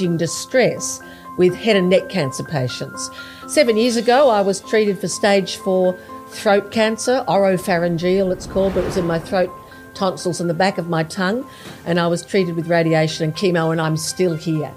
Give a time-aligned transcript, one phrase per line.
[0.00, 1.00] managing distress
[1.36, 3.10] with head and neck cancer patients.
[3.48, 5.94] Seven years ago, I was treated for stage four
[6.28, 9.50] throat cancer, oropharyngeal it's called, but it was in my throat
[9.94, 11.46] tonsils and the back of my tongue,
[11.84, 14.72] and I was treated with radiation and chemo, and I'm still here.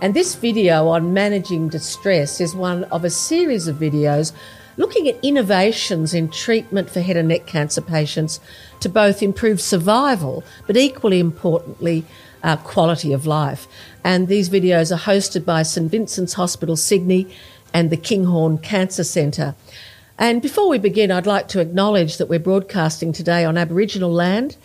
[0.00, 4.32] And this video on managing distress is one of a series of videos
[4.78, 8.40] looking at innovations in treatment for head and neck cancer patients
[8.80, 12.04] to both improve survival, but equally importantly,
[12.42, 13.66] uh, quality of life.
[14.04, 17.28] And these videos are hosted by St Vincent's Hospital Sydney
[17.72, 19.54] and the Kinghorn Cancer Centre.
[20.18, 24.56] And before we begin, I'd like to acknowledge that we're broadcasting today on Aboriginal land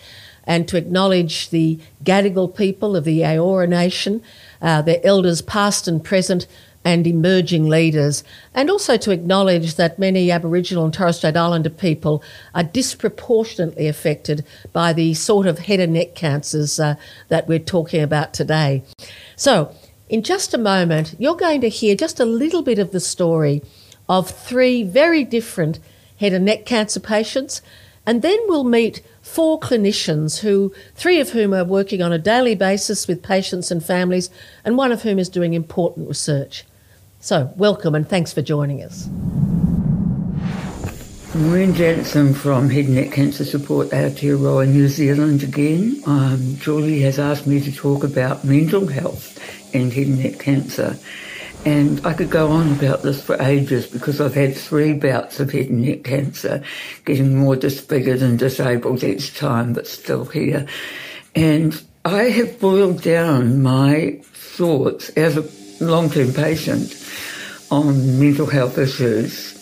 [0.46, 4.24] and to acknowledge the Gadigal people of the Eora Nation,
[4.62, 6.48] uh, their elders past and present,
[6.88, 8.24] and emerging leaders,
[8.54, 12.24] and also to acknowledge that many Aboriginal and Torres Strait Islander people
[12.56, 16.96] are disproportionately affected by the sort of head and neck cancers uh,
[17.28, 18.84] that we're talking about today.
[19.36, 19.76] So,
[20.08, 23.62] in just a moment, you're going to hear just a little bit of the story
[24.08, 25.80] of three very different
[26.22, 27.62] head and neck cancer patients,
[28.06, 32.56] and then we'll meet four clinicians who, three of whom are working on a daily
[32.56, 34.30] basis with patients and families,
[34.64, 36.64] and one of whom is doing important research.
[37.20, 39.08] So, welcome and thanks for joining us.
[41.34, 46.02] Maureen Jansen from Head and Neck Cancer Support Aotearoa New Zealand again.
[46.06, 49.38] Um, Julie has asked me to talk about mental health
[49.74, 50.98] and head and neck cancer.
[51.66, 55.52] And I could go on about this for ages because I've had three bouts of
[55.52, 56.64] head and neck cancer,
[57.04, 60.68] getting more disfigured and disabled each time, but still here.
[61.36, 66.96] And I have boiled down my thoughts as a long-term patient
[67.70, 69.54] on mental health issues.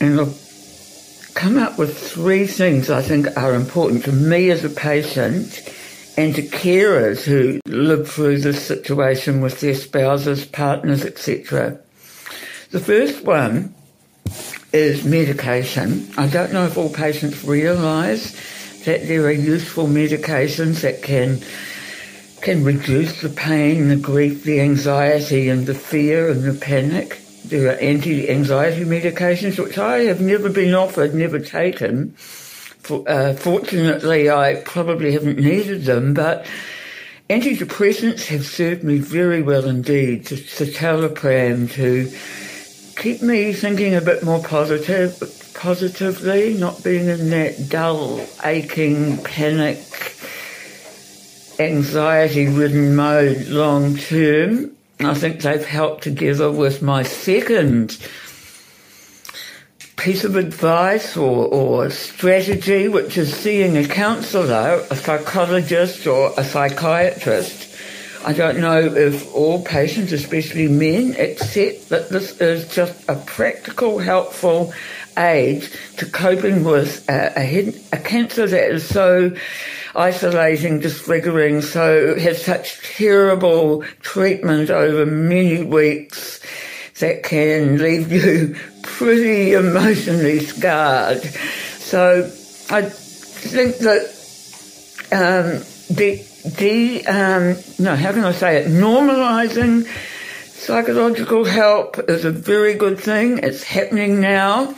[0.00, 4.70] And I've come up with three things I think are important to me as a
[4.70, 5.68] patient
[6.16, 11.78] and to carers who live through this situation with their spouses, partners, etc.
[12.70, 13.74] The first one
[14.72, 16.08] is medication.
[16.16, 18.32] I don't know if all patients realise
[18.84, 21.40] that there are useful medications that can
[22.42, 27.20] can reduce the pain, the grief, the anxiety and the fear and the panic.
[27.46, 32.14] There are anti-anxiety medications which I have never been offered, never taken
[32.90, 36.46] uh, fortunately, I probably haven't needed them, but
[37.30, 40.26] antidepressants have served me very well indeed.
[40.26, 42.10] To citalopram to
[43.00, 45.18] keep me thinking a bit more positive,
[45.54, 49.78] positively, not being in that dull, aching, panic,
[51.58, 54.72] anxiety-ridden mode long term.
[55.00, 57.98] I think they've helped together with my second
[59.96, 66.44] piece of advice or, or strategy, which is seeing a counsellor, a psychologist, or a
[66.44, 67.68] psychiatrist.
[68.24, 73.98] I don't know if all patients, especially men, accept that this is just a practical,
[73.98, 74.72] helpful
[75.18, 75.68] aid
[75.98, 79.34] to coping with a, a, a cancer that is so
[79.94, 86.40] isolating, disfiguring, so has such terrible treatment over many weeks
[87.00, 91.22] that can leave you pretty emotionally scarred.
[91.22, 92.30] So
[92.70, 94.02] I think that
[95.12, 95.62] um,
[95.94, 96.24] the
[96.58, 98.68] the um, no, how can I say it?
[98.68, 99.86] Normalizing
[100.62, 103.38] psychological help is a very good thing.
[103.38, 104.74] It's happening now.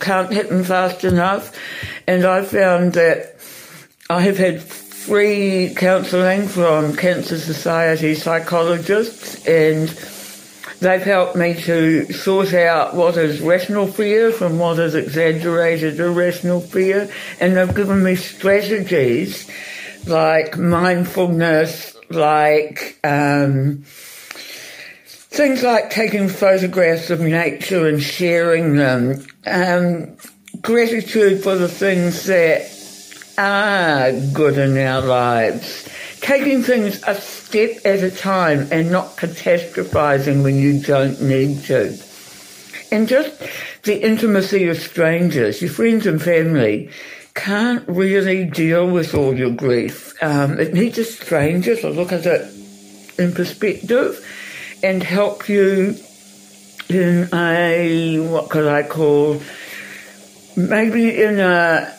[0.00, 1.56] Can't happen fast enough,
[2.06, 3.36] and I found that
[4.10, 9.88] I have had free counselling from Cancer Society psychologists and
[10.80, 16.60] They've helped me to sort out what is rational fear from what is exaggerated irrational
[16.60, 19.50] fear, and they've given me strategies
[20.06, 23.84] like mindfulness, like um,
[25.38, 30.16] things like taking photographs of nature and sharing them, um,
[30.60, 32.66] gratitude for the things that
[33.38, 35.88] are good in our lives
[36.20, 41.96] taking things a step at a time and not catastrophizing when you don't need to.
[42.90, 43.40] And just
[43.84, 46.90] the intimacy of strangers, your friends and family,
[47.34, 50.20] can't really deal with all your grief.
[50.22, 52.52] Um, it needs a stranger to look at it
[53.18, 54.24] in perspective
[54.82, 55.96] and help you
[56.88, 59.40] in a, what could I call,
[60.56, 61.94] maybe in a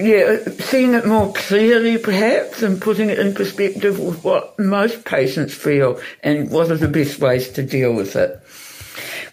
[0.00, 5.54] yeah, seeing it more clearly perhaps and putting it in perspective with what most patients
[5.54, 8.40] feel and what are the best ways to deal with it.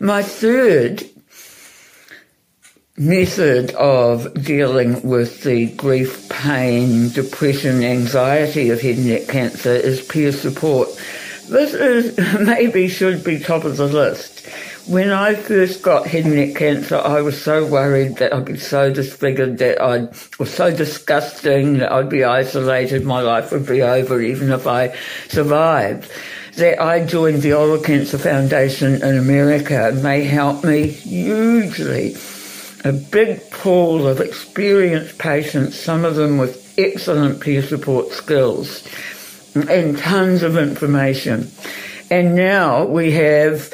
[0.02, 1.04] My third
[2.98, 10.06] method of dealing with the grief, pain, depression, anxiety of head and neck cancer is
[10.06, 10.90] peer support.
[11.50, 14.48] This is maybe should be top of the list.
[14.88, 18.58] When I first got head and neck cancer, I was so worried that I'd be
[18.58, 20.10] so disfigured that I
[20.40, 24.96] was so disgusting that I'd be isolated, my life would be over even if I
[25.28, 26.12] survived.
[26.56, 32.16] That I joined the Oral Cancer Foundation in America may help me hugely.
[32.86, 38.84] A big pool of experienced patients, some of them with excellent peer support skills
[39.56, 41.50] and tons of information.
[42.10, 43.74] And now we have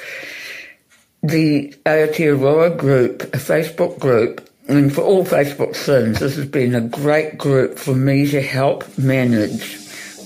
[1.23, 6.81] the Aotearoa group, a Facebook group, and for all Facebook sins, this has been a
[6.81, 9.77] great group for me to help manage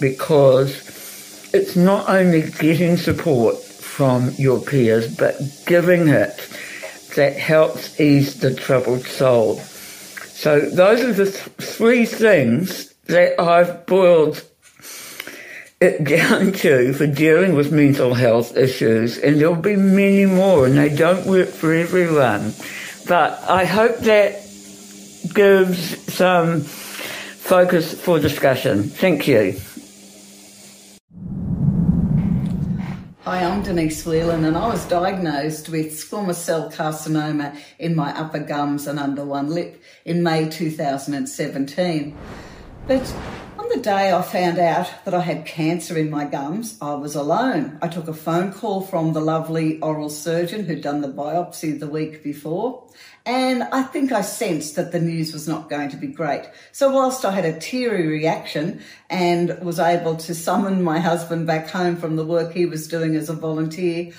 [0.02, 5.36] because it's not only getting support from your peers, but
[5.66, 6.36] giving it
[7.16, 9.60] that helps ease the troubled soul.
[9.60, 14.44] So those are the th- three things that I've boiled
[15.84, 20.78] it down to for dealing with mental health issues, and there'll be many more, and
[20.78, 22.54] they don't work for everyone.
[23.08, 24.42] But I hope that
[25.34, 28.84] gives some focus for discussion.
[28.84, 29.60] Thank you.
[33.26, 38.40] Hi, I'm Denise Whelan, and I was diagnosed with squamous cell carcinoma in my upper
[38.40, 42.18] gums and under one lip in May 2017.
[42.86, 43.16] But
[43.74, 47.80] the day I found out that I had cancer in my gums, I was alone.
[47.82, 51.88] I took a phone call from the lovely oral surgeon who'd done the biopsy the
[51.88, 52.88] week before,
[53.26, 56.48] and I think I sensed that the news was not going to be great.
[56.72, 61.68] So, whilst I had a teary reaction and was able to summon my husband back
[61.68, 64.14] home from the work he was doing as a volunteer,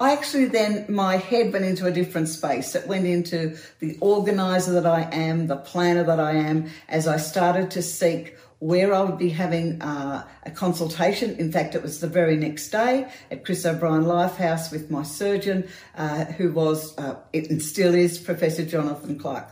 [0.00, 2.74] I actually then, my head went into a different space.
[2.74, 7.16] It went into the organizer that I am, the planner that I am, as I
[7.16, 11.36] started to seek where I would be having uh, a consultation.
[11.36, 15.68] In fact, it was the very next day at Chris O'Brien Lifehouse with my surgeon,
[15.96, 19.48] uh, who was, uh, and still is, Professor Jonathan Clark.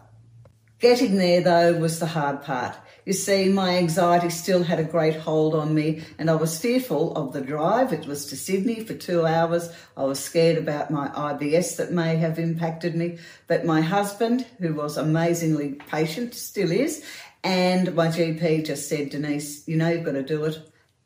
[0.78, 2.76] Getting there, though, was the hard part.
[3.06, 7.16] You see, my anxiety still had a great hold on me, and I was fearful
[7.16, 7.92] of the drive.
[7.92, 9.70] It was to Sydney for two hours.
[9.96, 13.18] I was scared about my IBS that may have impacted me.
[13.46, 17.04] But my husband, who was amazingly patient, still is,
[17.46, 20.58] and my GP just said, Denise, you know you've got to do it.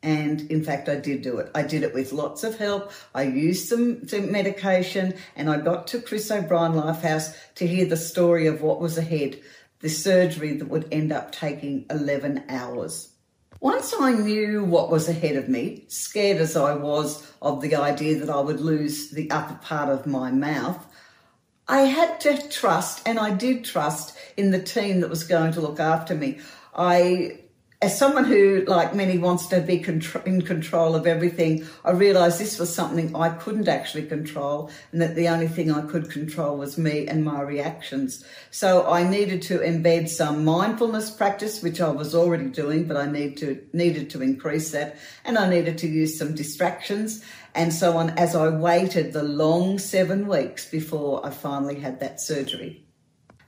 [0.02, 1.50] And in fact, I did do it.
[1.54, 2.92] I did it with lots of help.
[3.14, 7.98] I used some, some medication and I got to Chris O'Brien Lifehouse to hear the
[7.98, 9.38] story of what was ahead
[9.80, 13.12] the surgery that would end up taking 11 hours.
[13.60, 18.18] Once I knew what was ahead of me, scared as I was of the idea
[18.18, 20.86] that I would lose the upper part of my mouth,
[21.70, 25.60] I had to trust, and I did trust in the team that was going to
[25.60, 26.40] look after me.
[26.74, 27.38] I,
[27.82, 29.82] as someone who, like many, wants to be
[30.26, 35.14] in control of everything, I realised this was something I couldn't actually control, and that
[35.14, 38.22] the only thing I could control was me and my reactions.
[38.50, 43.10] So I needed to embed some mindfulness practice, which I was already doing, but I
[43.10, 47.24] need to needed to increase that, and I needed to use some distractions
[47.54, 52.20] and so on as I waited the long seven weeks before I finally had that
[52.20, 52.84] surgery.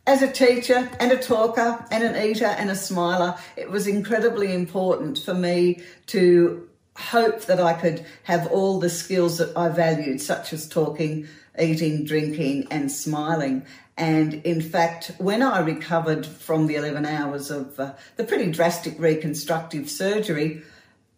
[0.04, 4.52] As a teacher and a talker and an eater and a smiler, it was incredibly
[4.52, 10.20] important for me to hope that I could have all the skills that I valued,
[10.20, 13.64] such as talking, eating, drinking, and smiling.
[13.96, 18.98] And in fact, when I recovered from the 11 hours of uh, the pretty drastic
[18.98, 20.62] reconstructive surgery,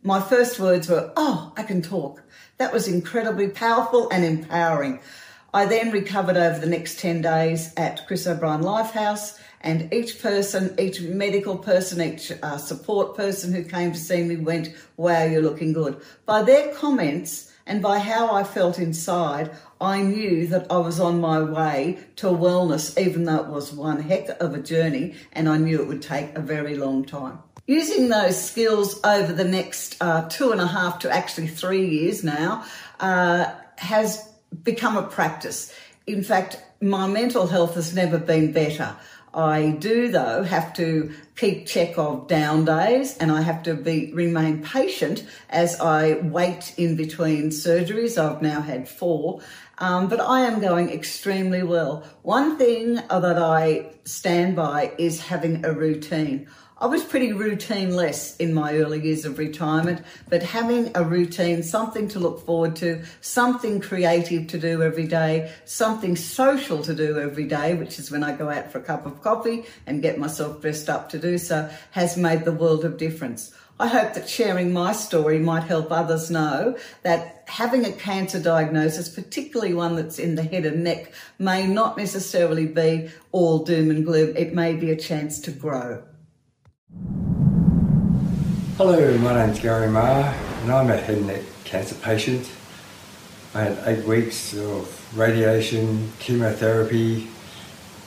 [0.03, 2.23] my first words were, Oh, I can talk.
[2.59, 5.01] That was incredibly powerful and empowering.
[5.55, 10.75] I then recovered over the next 10 days at Chris O'Brien Lifehouse, and each person,
[10.81, 15.43] each medical person, each uh, support person who came to see me went, Wow, you're
[15.43, 16.01] looking good.
[16.27, 21.21] By their comments and by how I felt inside, I knew that I was on
[21.21, 25.59] my way to wellness, even though it was one heck of a journey, and I
[25.59, 27.39] knew it would take a very long time.
[27.69, 32.25] Using those skills over the next uh, two and a half to actually three years
[32.25, 32.65] now
[32.99, 35.75] uh, has become a practice.
[36.07, 38.97] In fact, my mental health has never been better.
[39.33, 44.13] I do though have to keep check of down days and I have to be
[44.15, 48.17] remain patient as I wait in between surgeries.
[48.17, 49.41] I've now had four.
[49.79, 52.05] Um, but I am going extremely well.
[52.23, 56.47] One thing that I stand by is having a routine.
[56.85, 62.09] I was pretty routineless in my early years of retirement, but having a routine, something
[62.09, 67.47] to look forward to, something creative to do every day, something social to do every
[67.47, 70.61] day, which is when I go out for a cup of coffee and get myself
[70.61, 73.55] dressed up to do so, has made the world of difference.
[73.81, 79.09] I hope that sharing my story might help others know that having a cancer diagnosis,
[79.09, 84.05] particularly one that's in the head and neck, may not necessarily be all doom and
[84.05, 84.37] gloom.
[84.37, 86.03] It may be a chance to grow.
[88.77, 92.51] Hello, my name's Gary Marr, and I'm a head and neck cancer patient.
[93.55, 97.29] I had eight weeks of radiation, chemotherapy,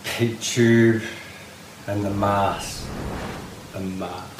[0.04, 1.04] PEG tube,
[1.88, 2.86] and the mask.
[3.72, 4.38] The mask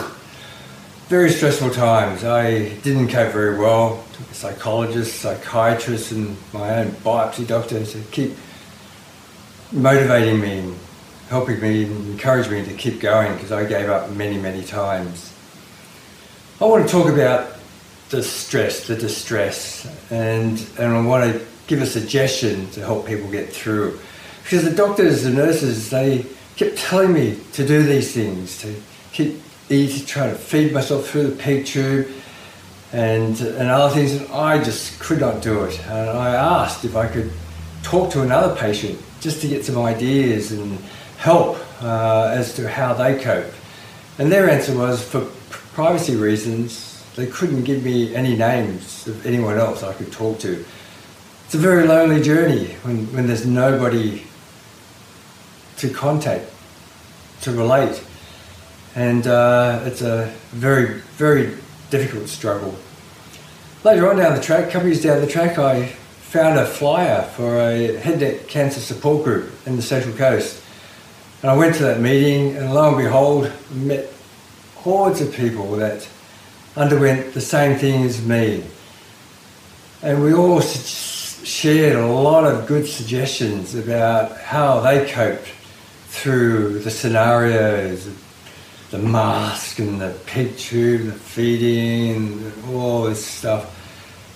[1.08, 2.26] very stressful times.
[2.26, 4.04] I didn't cope very well.
[4.12, 8.36] Took a psychologist, psychiatrist, and my own biopsy doctor to keep
[9.72, 10.78] motivating me and
[11.30, 15.32] helping me and encourage me to keep going because I gave up many, many times.
[16.60, 17.56] I want to talk about
[18.10, 23.30] the stress, the distress, and, and I want to give a suggestion to help people
[23.30, 24.00] get through.
[24.42, 28.76] Because the doctors and nurses, they kept telling me to do these things, to
[29.12, 32.08] keep eat, try to feed myself through the PEG tube
[32.92, 34.14] and, and other things.
[34.14, 35.80] And I just could not do it.
[35.86, 37.32] And I asked if I could
[37.84, 40.80] talk to another patient just to get some ideas and
[41.18, 43.54] help uh, as to how they cope.
[44.18, 45.30] And their answer was for
[45.78, 50.66] privacy reasons, they couldn't give me any names of anyone else I could talk to.
[51.46, 54.24] It's a very lonely journey when, when there's nobody
[55.78, 56.50] to contact,
[57.42, 58.04] to relate
[58.96, 61.56] and uh, it's a very, very
[61.92, 62.76] difficult struggle.
[63.84, 67.22] Later on down the track, a couple years down the track, I found a flyer
[67.22, 70.60] for a head neck cancer support group in the Central Coast.
[71.44, 74.12] And I went to that meeting, and lo and behold, met
[74.88, 76.08] hordes of people that
[76.78, 78.64] underwent the same thing as me.
[80.02, 85.50] And we all shared a lot of good suggestions about how they coped
[86.08, 88.10] through the scenarios
[88.90, 93.76] the mask and the PEG tube, the feeding, and all this stuff.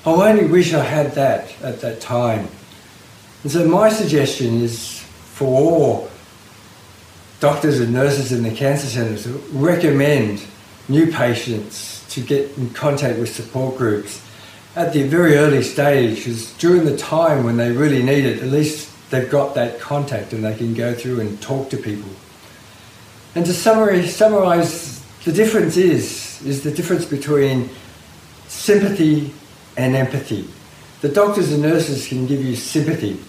[0.05, 2.49] I only wish I had that at that time.
[3.43, 6.10] And so my suggestion is for all
[7.41, 10.41] doctors and nurses in the cancer centres recommend
[10.87, 14.25] new patients to get in contact with support groups
[14.75, 18.49] at the very early stage because during the time when they really need it, at
[18.49, 22.09] least they've got that contact and they can go through and talk to people.
[23.33, 27.69] And to summarize, summarize, the difference is, is the difference between
[28.47, 29.33] sympathy
[29.77, 30.47] and empathy.
[31.01, 33.19] The doctors and nurses can give you sympathy.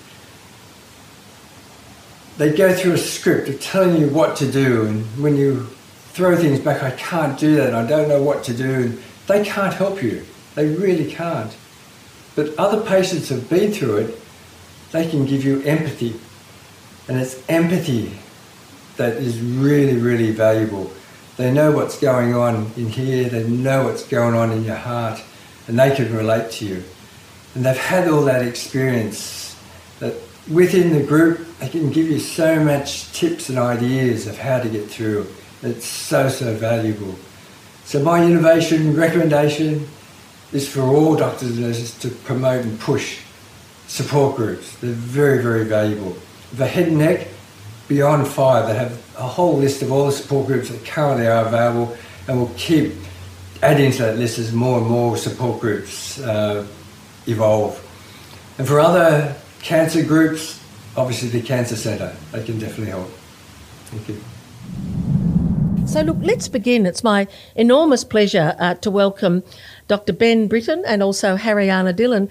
[2.38, 5.66] They go through a script of telling you what to do, and when you
[6.12, 9.44] throw things back, I can't do that, I don't know what to do, and they
[9.44, 10.24] can't help you.
[10.54, 11.54] They really can't.
[12.34, 14.20] But other patients have been through it,
[14.92, 16.18] they can give you empathy.
[17.08, 18.18] And it's empathy
[18.96, 20.92] that is really, really valuable.
[21.36, 25.22] They know what's going on in here, they know what's going on in your heart,
[25.66, 26.84] and they can relate to you.
[27.54, 29.56] And they've had all that experience
[29.98, 30.14] that
[30.50, 34.68] within the group, they can give you so much tips and ideas of how to
[34.68, 35.26] get through.
[35.62, 37.14] It's so, so valuable.
[37.84, 39.86] So, my innovation recommendation
[40.52, 43.20] is for all doctors and nurses to promote and push
[43.86, 44.76] support groups.
[44.76, 46.16] They're very, very valuable.
[46.54, 47.28] The head and neck,
[47.88, 51.44] Beyond Five they have a whole list of all the support groups that currently are
[51.44, 51.96] available
[52.26, 52.92] and will keep
[53.62, 56.66] adding to that list as more and more support groups uh,
[57.26, 57.78] evolve.
[58.58, 60.60] And for other cancer groups,
[60.96, 63.08] obviously the Cancer Centre, they can definitely help.
[63.86, 64.20] Thank you.
[65.86, 66.86] So, look, let's begin.
[66.86, 69.42] It's my enormous pleasure uh, to welcome
[69.88, 70.12] Dr.
[70.12, 72.28] Ben Britton and also Haryana Dhillon.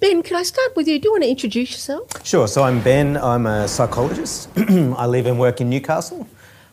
[0.00, 0.98] Ben, can I start with you?
[0.98, 2.26] Do you want to introduce yourself?
[2.26, 2.46] Sure.
[2.46, 3.16] So I'm Ben.
[3.16, 4.48] I'm a psychologist.
[4.56, 6.26] I live and work in Newcastle.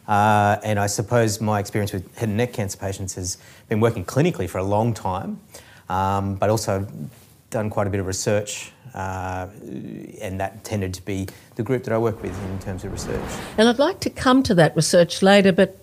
[0.07, 3.37] Uh, and I suppose my experience with head and neck cancer patients has
[3.69, 5.39] been working clinically for a long time,
[5.89, 6.87] um, but also
[7.49, 9.47] done quite a bit of research, uh,
[10.21, 13.21] and that tended to be the group that I work with in terms of research.
[13.57, 15.77] And I'd like to come to that research later, but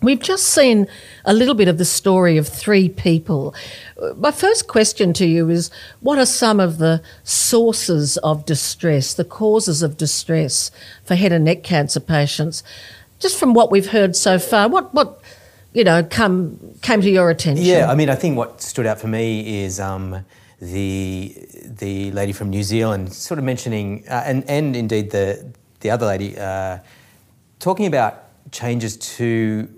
[0.00, 0.86] We've just seen
[1.24, 3.52] a little bit of the story of three people.
[4.16, 9.24] My first question to you is what are some of the sources of distress, the
[9.24, 10.70] causes of distress
[11.02, 12.62] for head and neck cancer patients?
[13.18, 15.20] Just from what we've heard so far, what, what
[15.72, 17.64] you know, come, came to your attention?
[17.64, 20.24] Yeah, I mean, I think what stood out for me is um,
[20.60, 25.90] the, the lady from New Zealand sort of mentioning, uh, and, and indeed the, the
[25.90, 26.78] other lady, uh,
[27.58, 29.68] talking about changes to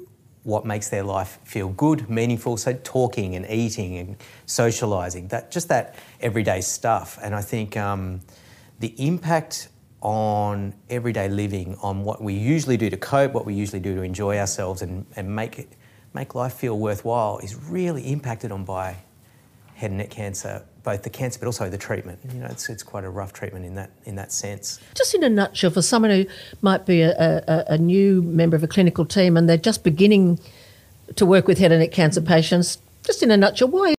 [0.42, 2.56] what makes their life feel good, meaningful.
[2.56, 7.18] So talking and eating and socialising, that just that everyday stuff.
[7.22, 8.20] And I think um,
[8.78, 9.68] the impact
[10.00, 14.02] on everyday living, on what we usually do to cope, what we usually do to
[14.02, 15.68] enjoy ourselves and, and make
[16.12, 18.96] make life feel worthwhile is really impacted on by
[19.74, 22.18] head and neck cancer, both the cancer but also the treatment.
[22.32, 24.80] You know, it's, it's quite a rough treatment in that in that sense.
[24.94, 26.26] Just in a nutshell, for someone who
[26.62, 30.38] might be a, a, a new member of a clinical team and they're just beginning
[31.16, 33.88] to work with head and neck cancer patients, just in a nutshell, why